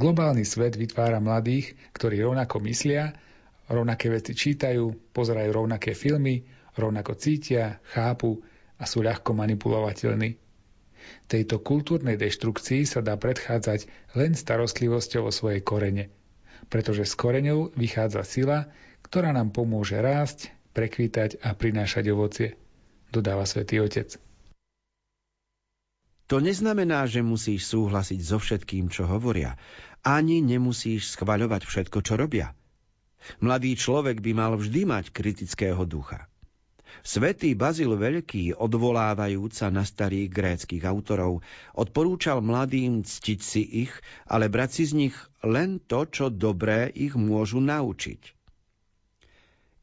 Globálny 0.00 0.48
svet 0.48 0.80
vytvára 0.80 1.20
mladých, 1.20 1.76
ktorí 1.92 2.24
rovnako 2.24 2.56
myslia, 2.64 3.12
rovnaké 3.68 4.08
veci 4.08 4.32
čítajú, 4.32 5.12
pozerajú 5.12 5.52
rovnaké 5.52 5.92
filmy, 5.92 6.48
rovnako 6.72 7.20
cítia, 7.20 7.84
chápu 7.92 8.40
a 8.80 8.88
sú 8.88 9.04
ľahko 9.04 9.36
manipulovateľní. 9.36 10.40
Tejto 11.28 11.60
kultúrnej 11.60 12.16
deštrukcii 12.16 12.88
sa 12.88 13.04
dá 13.04 13.20
predchádzať 13.20 14.16
len 14.16 14.40
starostlivosťou 14.40 15.28
o 15.28 15.32
svojej 15.36 15.60
korene, 15.60 16.08
pretože 16.72 17.04
z 17.04 17.12
koreňov 17.12 17.76
vychádza 17.76 18.24
sila, 18.24 18.72
ktorá 19.04 19.36
nám 19.36 19.52
pomôže 19.52 20.00
rásť, 20.00 20.48
prekvítať 20.72 21.44
a 21.44 21.52
prinášať 21.52 22.08
ovocie 22.08 22.56
dodáva 23.10 23.44
svätý 23.44 23.82
Otec. 23.82 24.16
To 26.30 26.38
neznamená, 26.38 27.10
že 27.10 27.26
musíš 27.26 27.66
súhlasiť 27.74 28.20
so 28.22 28.38
všetkým, 28.38 28.86
čo 28.86 29.02
hovoria. 29.10 29.58
Ani 30.06 30.38
nemusíš 30.38 31.18
schvaľovať 31.18 31.66
všetko, 31.66 31.98
čo 32.06 32.14
robia. 32.14 32.54
Mladý 33.42 33.74
človek 33.74 34.22
by 34.22 34.32
mal 34.32 34.54
vždy 34.54 34.86
mať 34.86 35.10
kritického 35.10 35.82
ducha. 35.84 36.30
Svetý 37.00 37.56
Bazil 37.56 37.96
Veľký, 37.96 38.52
odvolávajúc 38.54 39.52
sa 39.56 39.68
na 39.72 39.86
starých 39.86 40.28
gréckých 40.28 40.84
autorov, 40.84 41.40
odporúčal 41.72 42.44
mladým 42.44 43.02
ctiť 43.02 43.40
si 43.40 43.62
ich, 43.88 43.92
ale 44.28 44.52
brať 44.52 44.70
si 44.70 44.84
z 44.84 44.92
nich 45.06 45.16
len 45.40 45.80
to, 45.80 46.04
čo 46.06 46.28
dobré 46.28 46.92
ich 46.92 47.16
môžu 47.16 47.58
naučiť. 47.58 48.20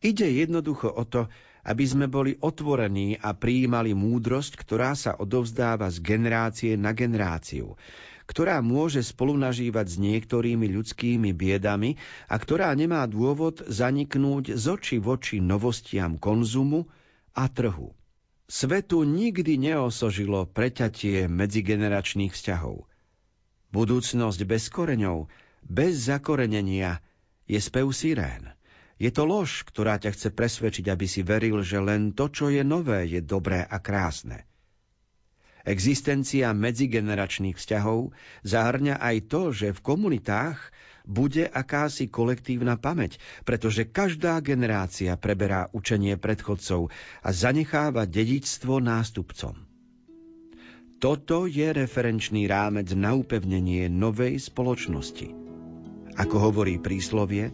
Ide 0.05 0.27
jednoducho 0.29 0.93
o 0.93 1.03
to, 1.09 1.25
aby 1.67 1.83
sme 1.83 2.07
boli 2.07 2.39
otvorení 2.39 3.19
a 3.19 3.35
prijímali 3.35 3.91
múdrosť, 3.91 4.55
ktorá 4.55 4.95
sa 4.95 5.19
odovzdáva 5.19 5.91
z 5.91 5.99
generácie 5.99 6.73
na 6.79 6.95
generáciu, 6.95 7.75
ktorá 8.23 8.63
môže 8.63 9.03
spolunažívať 9.03 9.85
s 9.87 9.97
niektorými 9.99 10.71
ľudskými 10.71 11.35
biedami 11.35 11.99
a 12.31 12.39
ktorá 12.39 12.71
nemá 12.71 13.03
dôvod 13.03 13.67
zaniknúť 13.67 14.55
z 14.55 14.65
oči 14.71 14.97
voči 15.03 15.43
novostiam 15.43 16.15
konzumu 16.15 16.87
a 17.35 17.51
trhu. 17.51 17.91
Svetu 18.47 19.03
nikdy 19.03 19.59
neosožilo 19.59 20.47
preťatie 20.47 21.27
medzigeneračných 21.27 22.31
vzťahov. 22.31 22.87
Budúcnosť 23.75 24.39
bez 24.47 24.71
koreňov, 24.71 25.27
bez 25.67 26.07
zakorenenia 26.07 27.03
je 27.43 27.59
spev 27.59 27.91
sirén. 27.91 28.56
Je 28.97 29.13
to 29.13 29.29
lož, 29.29 29.61
ktorá 29.69 30.01
ťa 30.01 30.13
chce 30.13 30.29
presvedčiť, 30.33 30.85
aby 30.89 31.05
si 31.05 31.21
veril, 31.21 31.61
že 31.61 31.77
len 31.77 32.17
to, 32.17 32.33
čo 32.33 32.49
je 32.49 32.65
nové, 32.65 33.05
je 33.05 33.21
dobré 33.21 33.61
a 33.61 33.77
krásne. 33.77 34.49
Existencia 35.67 36.55
medzigeneračných 36.55 37.59
vzťahov 37.59 38.15
zahrňa 38.47 39.03
aj 39.03 39.17
to, 39.27 39.41
že 39.51 39.75
v 39.75 39.83
komunitách 39.83 40.57
bude 41.07 41.43
akási 41.47 42.07
kolektívna 42.07 42.79
pamäť, 42.79 43.19
pretože 43.43 43.87
každá 43.87 44.39
generácia 44.39 45.15
preberá 45.19 45.67
učenie 45.75 46.15
predchodcov 46.15 46.91
a 47.23 47.29
zanecháva 47.31 48.07
dedičstvo 48.07 48.79
nástupcom. 48.79 49.55
Toto 50.97 51.45
je 51.45 51.67
referenčný 51.69 52.49
rámec 52.49 52.89
na 52.97 53.13
upevnenie 53.13 53.85
novej 53.85 54.41
spoločnosti. 54.41 55.29
Ako 56.17 56.35
hovorí 56.41 56.81
príslovie, 56.81 57.53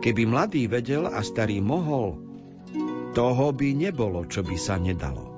Keby 0.00 0.24
mladý 0.24 0.64
vedel 0.64 1.04
a 1.04 1.20
starý 1.20 1.60
mohol, 1.60 2.16
toho 3.12 3.52
by 3.52 3.76
nebolo, 3.76 4.24
čo 4.24 4.40
by 4.40 4.56
sa 4.56 4.80
nedalo. 4.80 5.28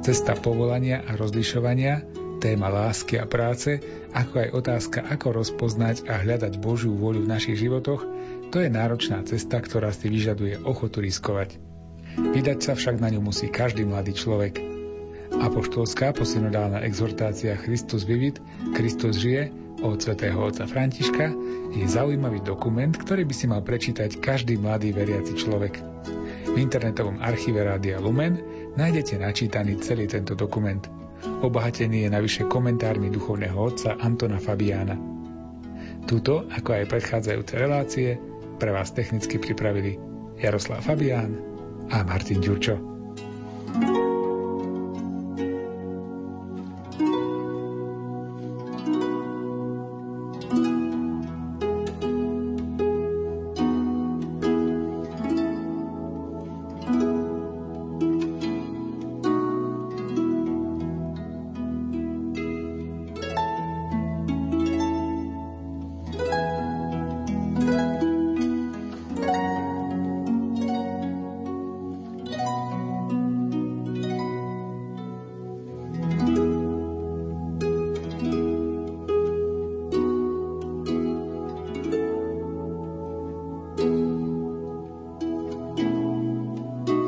Cesta 0.00 0.32
povolania 0.32 1.04
a 1.04 1.12
rozlišovania, 1.12 2.08
téma 2.40 2.72
lásky 2.72 3.20
a 3.20 3.28
práce, 3.28 3.76
ako 4.16 4.34
aj 4.40 4.48
otázka, 4.56 4.98
ako 5.04 5.44
rozpoznať 5.44 6.08
a 6.08 6.16
hľadať 6.22 6.56
Božiu 6.64 6.96
voľu 6.96 7.28
v 7.28 7.32
našich 7.34 7.60
životoch, 7.60 8.08
to 8.48 8.56
je 8.64 8.72
náročná 8.72 9.20
cesta, 9.28 9.60
ktorá 9.60 9.92
si 9.92 10.08
vyžaduje 10.08 10.64
ochotu 10.64 11.04
riskovať. 11.04 11.60
Vydať 12.16 12.58
sa 12.64 12.72
však 12.72 13.04
na 13.04 13.12
ňu 13.12 13.20
musí 13.20 13.52
každý 13.52 13.84
mladý 13.84 14.16
človek. 14.16 14.64
Apoštolská 15.28 16.16
posynodálna 16.16 16.80
exhortácia 16.88 17.52
Christus 17.60 18.08
vivit, 18.08 18.40
Kristus 18.72 19.20
žije 19.20 19.67
od 19.82 19.98
svätého 20.02 20.38
otca 20.42 20.66
Františka 20.66 21.30
je 21.74 21.86
zaujímavý 21.86 22.42
dokument, 22.42 22.90
ktorý 22.90 23.22
by 23.22 23.34
si 23.34 23.46
mal 23.46 23.62
prečítať 23.62 24.18
každý 24.18 24.58
mladý 24.58 24.90
veriaci 24.90 25.38
človek. 25.38 25.78
V 26.48 26.56
internetovom 26.58 27.22
archíve 27.22 27.62
Rádia 27.62 28.02
Lumen 28.02 28.40
nájdete 28.74 29.20
načítaný 29.22 29.78
celý 29.78 30.10
tento 30.10 30.34
dokument. 30.34 30.82
Obohatený 31.42 32.06
je 32.06 32.10
navyše 32.10 32.42
komentármi 32.46 33.10
duchovného 33.10 33.58
otca 33.58 33.94
Antona 33.98 34.42
Fabiána. 34.42 34.98
Tuto, 36.08 36.48
ako 36.48 36.70
aj 36.72 36.90
predchádzajúce 36.90 37.54
relácie, 37.60 38.16
pre 38.58 38.74
vás 38.74 38.90
technicky 38.90 39.38
pripravili 39.38 40.00
Jaroslav 40.40 40.82
Fabián 40.82 41.38
a 41.94 42.02
Martin 42.02 42.42
Ďurčo. 42.42 42.97